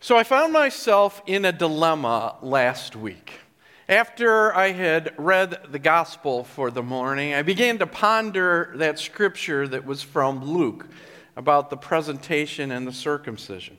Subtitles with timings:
[0.00, 3.40] So I found myself in a dilemma last week.
[3.88, 9.66] After I had read the gospel for the morning, I began to ponder that scripture
[9.66, 10.86] that was from Luke
[11.36, 13.76] about the presentation and the circumcision.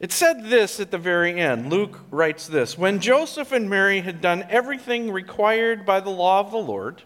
[0.00, 1.68] It said this at the very end.
[1.68, 6.50] Luke writes this When Joseph and Mary had done everything required by the law of
[6.50, 7.02] the Lord,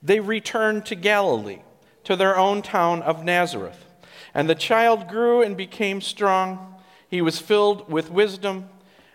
[0.00, 1.62] they returned to Galilee,
[2.04, 3.86] to their own town of Nazareth.
[4.34, 6.70] And the child grew and became strong
[7.10, 8.68] he was filled with wisdom,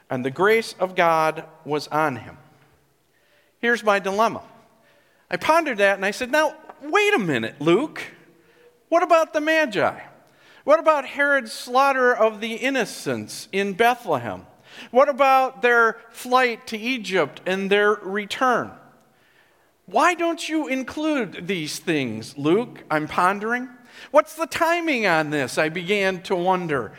[0.09, 2.37] and the grace of God was on him.
[3.59, 4.43] Here's my dilemma.
[5.31, 8.03] I pondered that and I said, Now, wait a minute, Luke.
[8.89, 9.99] What about the Magi?
[10.65, 14.45] What about Herod's slaughter of the innocents in Bethlehem?
[14.91, 18.71] What about their flight to Egypt and their return?
[19.85, 22.83] Why don't you include these things, Luke?
[22.89, 23.69] I'm pondering.
[24.11, 25.57] What's the timing on this?
[25.57, 26.91] I began to wonder.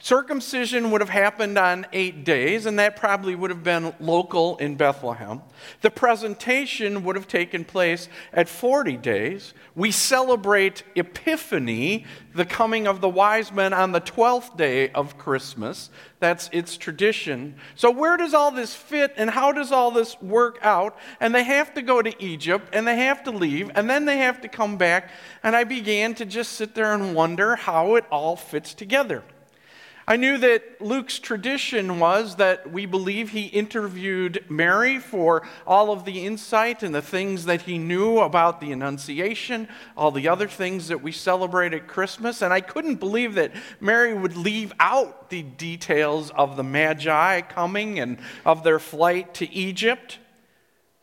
[0.00, 4.76] Circumcision would have happened on eight days, and that probably would have been local in
[4.76, 5.42] Bethlehem.
[5.80, 9.54] The presentation would have taken place at 40 days.
[9.74, 15.90] We celebrate Epiphany, the coming of the wise men, on the 12th day of Christmas.
[16.20, 17.56] That's its tradition.
[17.74, 20.96] So, where does all this fit, and how does all this work out?
[21.18, 24.18] And they have to go to Egypt, and they have to leave, and then they
[24.18, 25.10] have to come back.
[25.42, 29.24] And I began to just sit there and wonder how it all fits together.
[30.08, 36.06] I knew that Luke's tradition was that we believe he interviewed Mary for all of
[36.06, 40.88] the insight and the things that he knew about the Annunciation, all the other things
[40.88, 42.40] that we celebrate at Christmas.
[42.40, 48.00] And I couldn't believe that Mary would leave out the details of the Magi coming
[48.00, 50.16] and of their flight to Egypt.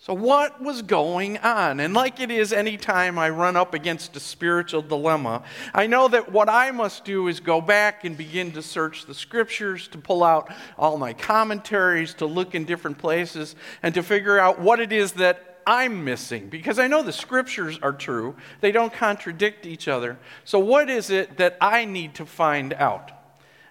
[0.05, 1.79] So, what was going on?
[1.79, 5.41] And like it is anytime I run up against a spiritual dilemma,
[5.73, 9.15] I know that what I must do is go back and begin to search the
[9.15, 14.37] scriptures, to pull out all my commentaries, to look in different places, and to figure
[14.37, 16.49] out what it is that I'm missing.
[16.49, 20.19] Because I know the scriptures are true, they don't contradict each other.
[20.43, 23.11] So, what is it that I need to find out?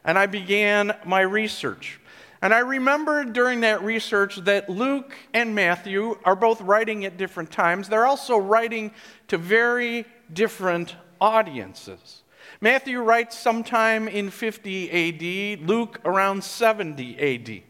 [0.05, 2.01] And I began my research.
[2.45, 7.51] And I remember during that research that Luke and Matthew are both writing at different
[7.51, 7.89] times.
[7.89, 8.91] They're also writing
[9.29, 12.23] to very different audiences.
[12.61, 17.63] Matthew writes sometime in 50 AD, Luke around 70 AD.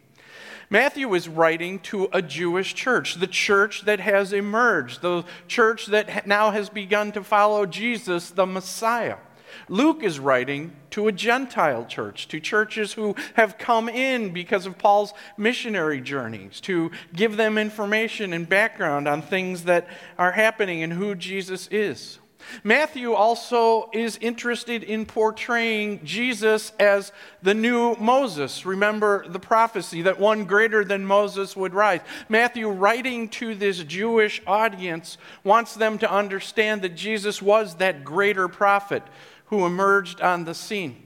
[0.69, 6.27] Matthew is writing to a Jewish church, the church that has emerged, the church that
[6.27, 9.19] now has begun to follow Jesus, the Messiah.
[9.69, 14.79] Luke is writing to a Gentile church, to churches who have come in because of
[14.79, 19.89] Paul's missionary journeys, to give them information and background on things that
[20.19, 22.19] are happening and who Jesus is.
[22.63, 27.13] Matthew also is interested in portraying Jesus as
[27.43, 28.67] the new Moses.
[28.67, 32.01] Remember the prophecy that one greater than Moses would rise.
[32.29, 38.49] Matthew, writing to this Jewish audience, wants them to understand that Jesus was that greater
[38.49, 39.03] prophet
[39.55, 40.97] who emerged on the scene.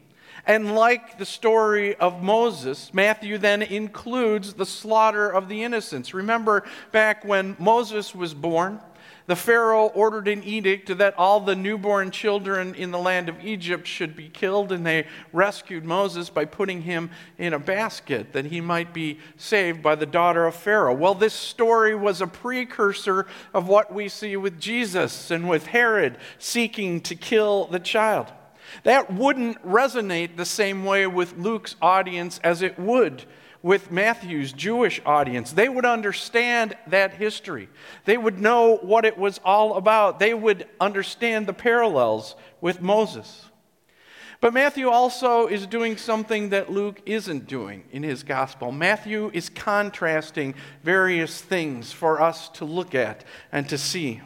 [0.46, 6.14] And like the story of Moses, Matthew then includes the slaughter of the innocents.
[6.14, 8.80] Remember back when Moses was born,
[9.26, 13.86] the Pharaoh ordered an edict that all the newborn children in the land of Egypt
[13.86, 18.62] should be killed, and they rescued Moses by putting him in a basket that he
[18.62, 20.94] might be saved by the daughter of Pharaoh.
[20.94, 26.16] Well, this story was a precursor of what we see with Jesus and with Herod
[26.38, 28.32] seeking to kill the child.
[28.84, 33.24] That wouldn't resonate the same way with Luke's audience as it would
[33.62, 35.52] with Matthew's Jewish audience.
[35.52, 37.68] They would understand that history,
[38.04, 43.46] they would know what it was all about, they would understand the parallels with Moses.
[44.40, 48.70] But Matthew also is doing something that Luke isn't doing in his gospel.
[48.70, 50.54] Matthew is contrasting
[50.84, 54.20] various things for us to look at and to see.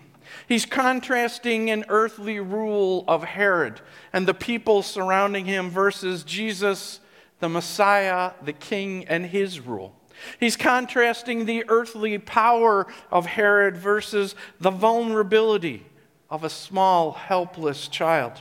[0.48, 3.80] He's contrasting an earthly rule of Herod
[4.12, 7.00] and the people surrounding him versus Jesus,
[7.40, 9.94] the Messiah, the King, and his rule.
[10.38, 15.86] He's contrasting the earthly power of Herod versus the vulnerability
[16.30, 18.32] of a small, helpless child.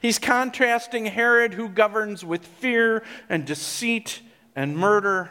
[0.00, 4.20] He's contrasting Herod, who governs with fear and deceit
[4.54, 5.30] and murder,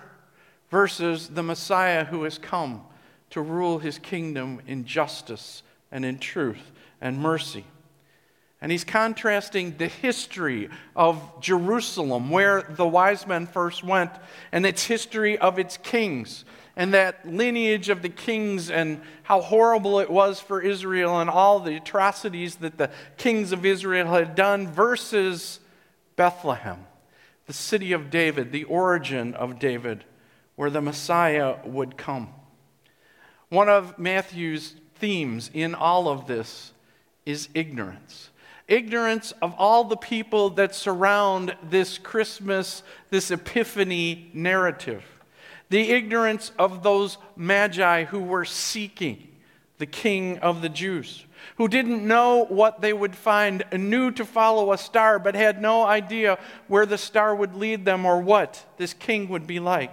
[0.69, 2.81] versus the Messiah who has come
[3.29, 7.65] to rule his kingdom in justice and in truth and mercy.
[8.61, 14.11] And he's contrasting the history of Jerusalem, where the wise men first went,
[14.51, 16.45] and its history of its kings,
[16.75, 21.59] and that lineage of the kings, and how horrible it was for Israel, and all
[21.59, 25.59] the atrocities that the kings of Israel had done, versus
[26.15, 26.85] Bethlehem,
[27.47, 30.05] the city of David, the origin of David,
[30.55, 32.29] where the Messiah would come.
[33.49, 36.71] One of Matthew's themes in all of this
[37.25, 38.29] is ignorance.
[38.67, 45.03] Ignorance of all the people that surround this Christmas, this Epiphany narrative.
[45.69, 49.27] The ignorance of those magi who were seeking
[49.79, 51.25] the King of the Jews,
[51.57, 55.83] who didn't know what they would find, knew to follow a star, but had no
[55.83, 56.37] idea
[56.67, 59.91] where the star would lead them or what this king would be like.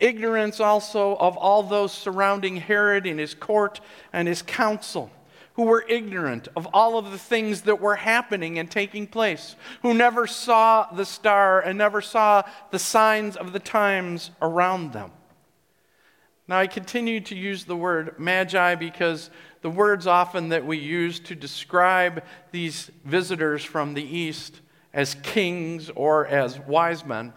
[0.00, 3.80] Ignorance also of all those surrounding Herod and his court
[4.12, 5.10] and his council,
[5.54, 9.92] who were ignorant of all of the things that were happening and taking place, who
[9.92, 15.10] never saw the star and never saw the signs of the times around them.
[16.46, 19.30] Now, I continue to use the word magi because
[19.60, 22.22] the words often that we use to describe
[22.52, 24.60] these visitors from the east
[24.94, 27.32] as kings or as wise men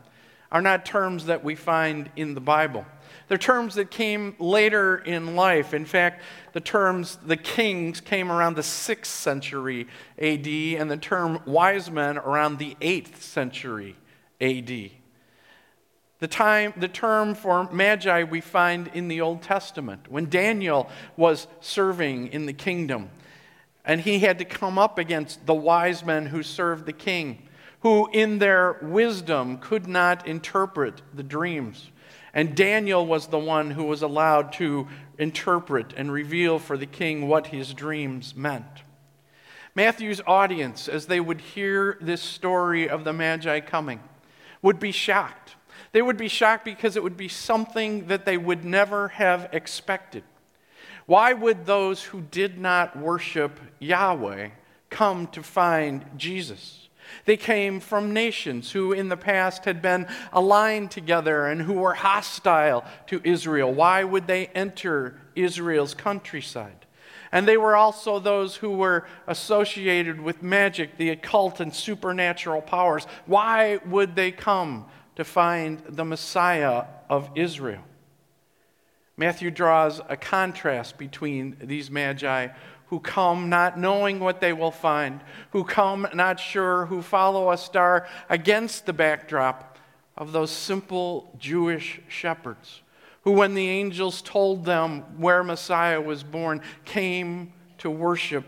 [0.51, 2.85] are not terms that we find in the Bible.
[3.27, 5.73] They're terms that came later in life.
[5.73, 6.21] In fact,
[6.53, 9.87] the terms the kings came around the 6th century
[10.19, 13.95] AD, and the term wise men around the 8th century
[14.41, 14.91] AD.
[16.19, 21.47] The, time, the term for magi we find in the Old Testament when Daniel was
[21.61, 23.09] serving in the kingdom
[23.83, 27.47] and he had to come up against the wise men who served the king
[27.81, 31.91] who, in their wisdom, could not interpret the dreams.
[32.33, 34.87] And Daniel was the one who was allowed to
[35.17, 38.65] interpret and reveal for the king what his dreams meant.
[39.75, 44.01] Matthew's audience, as they would hear this story of the Magi coming,
[44.61, 45.55] would be shocked.
[45.91, 50.23] They would be shocked because it would be something that they would never have expected.
[51.05, 54.49] Why would those who did not worship Yahweh
[54.89, 56.89] come to find Jesus?
[57.25, 61.93] They came from nations who in the past had been aligned together and who were
[61.93, 63.73] hostile to Israel.
[63.73, 66.85] Why would they enter Israel's countryside?
[67.31, 73.05] And they were also those who were associated with magic, the occult, and supernatural powers.
[73.25, 74.85] Why would they come
[75.15, 77.83] to find the Messiah of Israel?
[79.21, 82.47] Matthew draws a contrast between these magi
[82.87, 85.21] who come not knowing what they will find,
[85.51, 89.77] who come not sure, who follow a star against the backdrop
[90.17, 92.81] of those simple Jewish shepherds,
[93.21, 98.45] who, when the angels told them where Messiah was born, came to worship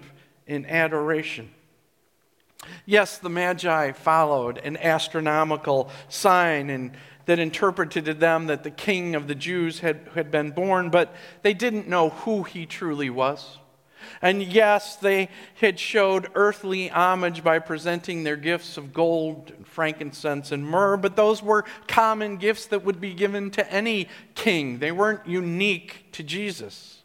[0.47, 1.51] in adoration.
[2.87, 6.93] Yes, the Magi followed an astronomical sign and
[7.25, 11.15] that interpreted to them that the king of the Jews had, had been born, but
[11.41, 13.57] they didn't know who he truly was.
[14.21, 20.51] And yes, they had showed earthly homage by presenting their gifts of gold, and frankincense,
[20.51, 24.79] and myrrh, but those were common gifts that would be given to any king.
[24.79, 27.03] They weren't unique to Jesus.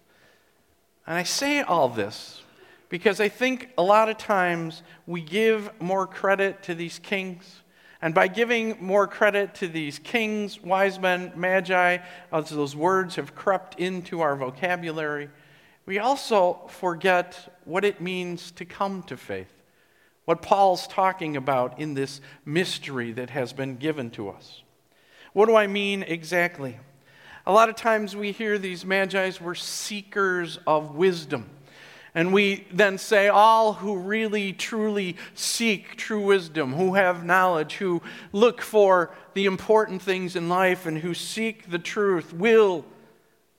[1.06, 2.42] And I say all this
[2.88, 7.62] because I think a lot of times we give more credit to these kings.
[8.00, 11.98] And by giving more credit to these kings, wise men, magi,
[12.32, 15.30] as those words have crept into our vocabulary,
[15.84, 19.52] we also forget what it means to come to faith,
[20.26, 24.62] what Paul's talking about in this mystery that has been given to us.
[25.32, 26.78] What do I mean exactly?
[27.46, 31.49] A lot of times we hear these magi's were seekers of wisdom.
[32.14, 38.02] And we then say, all who really, truly seek true wisdom, who have knowledge, who
[38.32, 42.84] look for the important things in life, and who seek the truth, will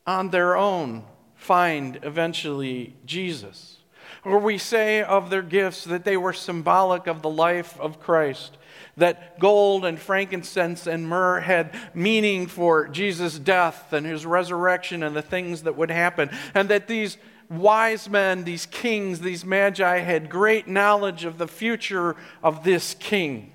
[0.06, 1.04] on their own
[1.36, 3.78] find eventually Jesus.
[4.26, 8.58] Or we say of their gifts that they were symbolic of the life of Christ,
[8.98, 15.16] that gold and frankincense and myrrh had meaning for Jesus' death and his resurrection and
[15.16, 17.18] the things that would happen, and that these
[17.50, 23.52] wise men, these kings, these magi had great knowledge of the future of this king.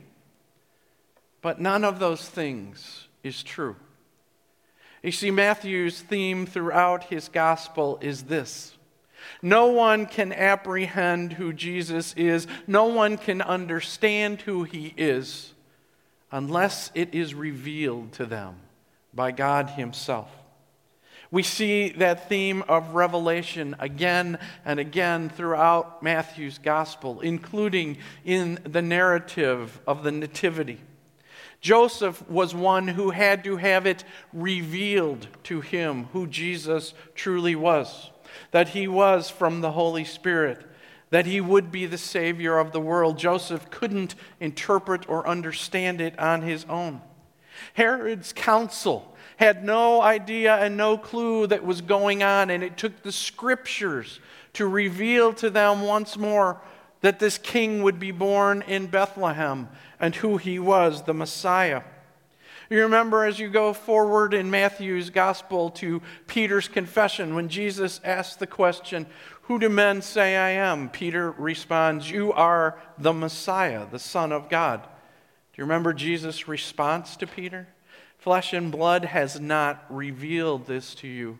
[1.40, 3.76] But none of those things is true.
[5.02, 8.74] You see, Matthew's theme throughout his gospel is this
[9.42, 15.54] no one can apprehend who Jesus is, no one can understand who he is
[16.30, 18.56] unless it is revealed to them
[19.12, 20.30] by God himself.
[21.34, 28.80] We see that theme of revelation again and again throughout Matthew's gospel, including in the
[28.80, 30.78] narrative of the Nativity.
[31.60, 38.12] Joseph was one who had to have it revealed to him who Jesus truly was,
[38.52, 40.64] that he was from the Holy Spirit,
[41.10, 43.18] that he would be the Savior of the world.
[43.18, 47.00] Joseph couldn't interpret or understand it on his own.
[47.74, 53.02] Herod's council had no idea and no clue that was going on, and it took
[53.02, 54.20] the scriptures
[54.54, 56.60] to reveal to them once more
[57.00, 59.68] that this king would be born in Bethlehem
[60.00, 61.82] and who he was, the Messiah.
[62.70, 68.38] You remember as you go forward in Matthew's gospel to Peter's confession, when Jesus asked
[68.38, 69.06] the question,
[69.42, 70.88] Who do men say I am?
[70.88, 74.88] Peter responds, You are the Messiah, the Son of God.
[75.54, 77.68] Do you remember Jesus' response to Peter?
[78.18, 81.38] Flesh and blood has not revealed this to you,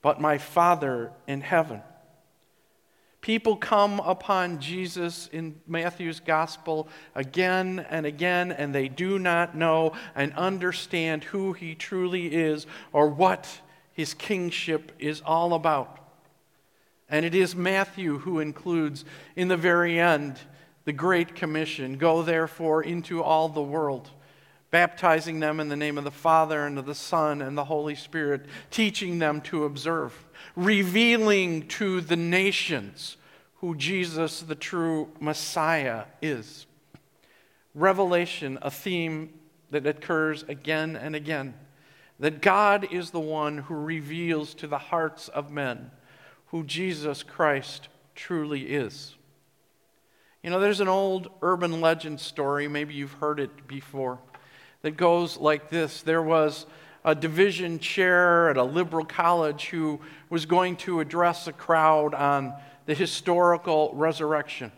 [0.00, 1.82] but my Father in heaven.
[3.20, 6.86] People come upon Jesus in Matthew's gospel
[7.16, 13.08] again and again, and they do not know and understand who he truly is or
[13.08, 13.60] what
[13.92, 15.98] his kingship is all about.
[17.10, 20.38] And it is Matthew who includes in the very end
[20.88, 24.10] the Great Commission Go therefore into all the world
[24.70, 27.94] baptizing them in the name of the Father and of the Son and the Holy
[27.94, 30.24] Spirit, teaching them to observe,
[30.56, 33.18] revealing to the nations
[33.56, 36.64] who Jesus, the true Messiah, is.
[37.74, 39.34] Revelation, a theme
[39.70, 41.52] that occurs again and again,
[42.18, 45.90] that God is the one who reveals to the hearts of men
[46.46, 49.17] who Jesus Christ truly is.
[50.42, 54.18] You know, there's an old urban legend story, maybe you've heard it before
[54.82, 56.66] that goes like this There was
[57.04, 62.54] a division chair at a liberal college who was going to address a crowd on
[62.86, 64.70] the historical resurrection.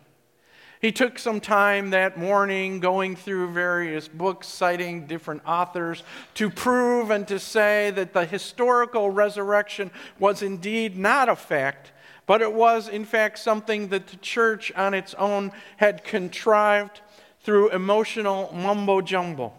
[0.81, 6.01] He took some time that morning going through various books, citing different authors,
[6.35, 11.91] to prove and to say that the historical resurrection was indeed not a fact,
[12.31, 17.01] but it was, in fact, something that the church on its own had contrived
[17.41, 19.51] through emotional mumbo jumbo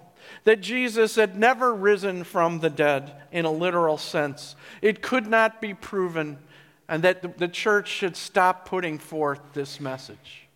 [0.44, 4.56] that Jesus had never risen from the dead in a literal sense.
[4.80, 6.38] It could not be proven,
[6.88, 10.48] and that the church should stop putting forth this message.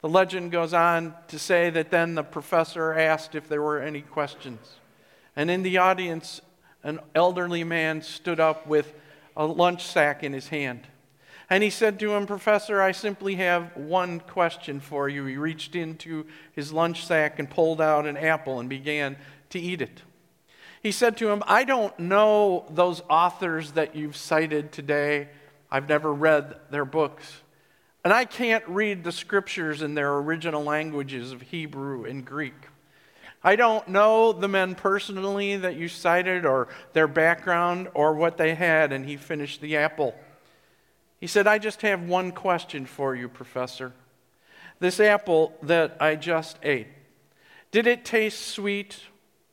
[0.00, 4.00] The legend goes on to say that then the professor asked if there were any
[4.00, 4.76] questions.
[5.36, 6.40] And in the audience,
[6.82, 8.94] an elderly man stood up with
[9.36, 10.86] a lunch sack in his hand.
[11.50, 15.24] And he said to him, Professor, I simply have one question for you.
[15.26, 19.16] He reached into his lunch sack and pulled out an apple and began
[19.50, 20.02] to eat it.
[20.82, 25.28] He said to him, I don't know those authors that you've cited today.
[25.70, 27.40] I've never read their books.
[28.04, 32.54] And I can't read the scriptures in their original languages of Hebrew and Greek.
[33.44, 38.54] I don't know the men personally that you cited or their background or what they
[38.54, 38.92] had.
[38.92, 40.14] And he finished the apple.
[41.22, 43.92] He said, I just have one question for you, Professor.
[44.80, 46.88] This apple that I just ate,
[47.70, 48.98] did it taste sweet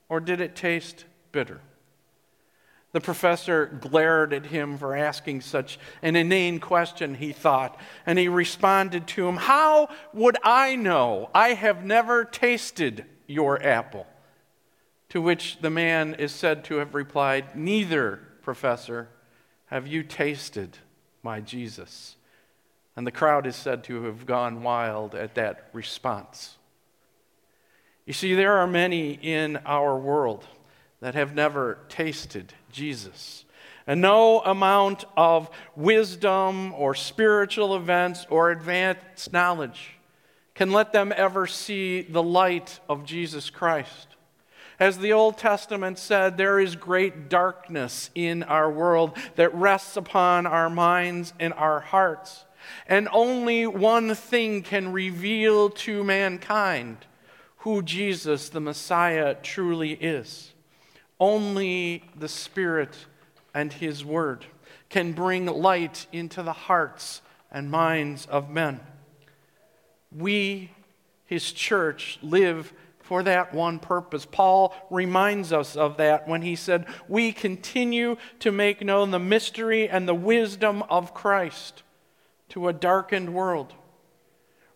[0.09, 1.61] or did it taste bitter?
[2.91, 8.29] The professor glared at him for asking such an inane question, he thought, and he
[8.29, 11.29] responded to him, How would I know?
[11.35, 14.07] I have never tasted your apple.
[15.09, 19.09] To which the man is said to have replied, Neither, professor,
[19.67, 20.79] have you tasted
[21.23, 22.15] my Jesus.
[22.95, 26.57] And the crowd is said to have gone wild at that response.
[28.05, 30.45] You see, there are many in our world
[30.99, 33.45] that have never tasted Jesus.
[33.87, 39.95] And no amount of wisdom or spiritual events or advanced knowledge
[40.53, 44.07] can let them ever see the light of Jesus Christ.
[44.79, 50.47] As the Old Testament said, there is great darkness in our world that rests upon
[50.47, 52.45] our minds and our hearts.
[52.87, 56.97] And only one thing can reveal to mankind
[57.57, 60.53] who Jesus, the Messiah, truly is.
[61.19, 62.95] Only the Spirit
[63.53, 64.45] and His Word
[64.87, 67.21] can bring light into the hearts
[67.51, 68.79] and minds of men.
[70.09, 70.71] We,
[71.25, 72.71] His church, live
[73.09, 74.23] for that one purpose.
[74.23, 79.89] Paul reminds us of that when he said, We continue to make known the mystery
[79.89, 81.81] and the wisdom of Christ
[82.49, 83.73] to a darkened world.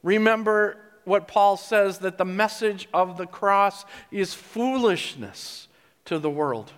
[0.01, 5.67] Remember what Paul says that the message of the cross is foolishness
[6.05, 6.73] to the world,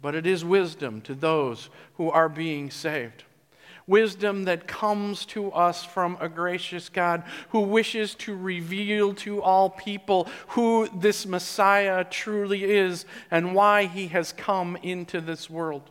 [0.00, 3.24] but it is wisdom to those who are being saved
[3.86, 9.70] wisdom that comes to us from a gracious God who wishes to reveal to all
[9.70, 15.90] people who this Messiah truly is and why he has come into this world.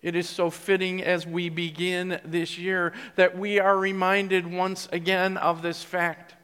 [0.00, 5.36] It is so fitting as we begin this year that we are reminded once again
[5.36, 6.34] of this fact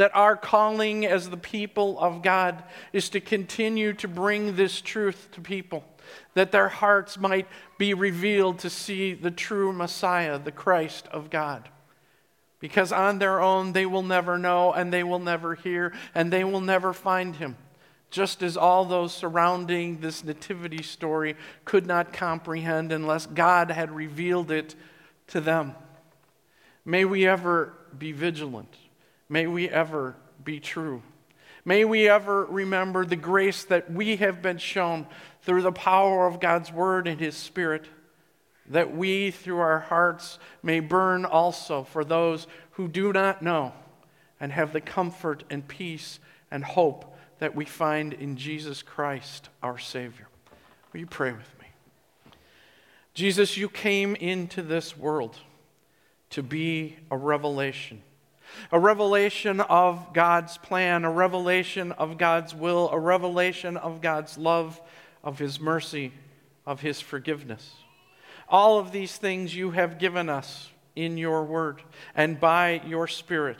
[0.00, 5.28] that our calling as the people of God is to continue to bring this truth
[5.32, 5.84] to people,
[6.34, 7.46] that their hearts might
[7.78, 11.68] be revealed to see the true Messiah, the Christ of God.
[12.58, 16.44] Because on their own they will never know, and they will never hear, and they
[16.44, 17.56] will never find him
[18.10, 24.50] just as all those surrounding this nativity story could not comprehend unless God had revealed
[24.50, 24.74] it
[25.28, 25.74] to them.
[26.84, 28.74] May we ever be vigilant.
[29.28, 31.02] May we ever be true.
[31.64, 35.06] May we ever remember the grace that we have been shown
[35.42, 37.86] through the power of God's Word and His Spirit,
[38.68, 43.72] that we, through our hearts, may burn also for those who do not know
[44.38, 46.20] and have the comfort and peace
[46.50, 50.28] and hope that we find in Jesus Christ, our Savior.
[50.92, 51.66] Will you pray with me?
[53.14, 55.36] Jesus, you came into this world
[56.30, 58.02] to be a revelation.
[58.72, 64.80] A revelation of God's plan, a revelation of God's will, a revelation of God's love,
[65.22, 66.12] of His mercy,
[66.66, 67.74] of His forgiveness.
[68.48, 71.82] All of these things you have given us in your word
[72.14, 73.58] and by your Spirit.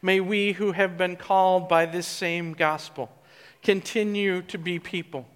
[0.00, 3.10] May we who have been called by this same gospel
[3.62, 5.26] continue to be people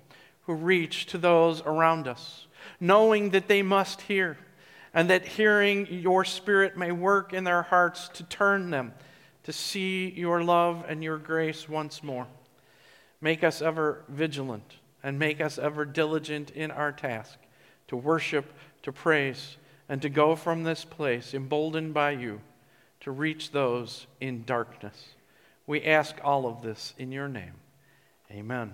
[0.47, 2.47] who reach to those around us,
[2.79, 4.39] knowing that they must hear,
[4.95, 8.93] and that hearing your Spirit may work in their hearts to turn them
[9.43, 12.27] to see your love and your grace once more.
[13.21, 17.39] Make us ever vigilant and make us ever diligent in our task
[17.87, 19.57] to worship, to praise,
[19.89, 22.41] and to go from this place emboldened by you
[22.99, 25.11] to reach those in darkness.
[25.65, 27.55] We ask all of this in your name.
[28.33, 28.73] Amen.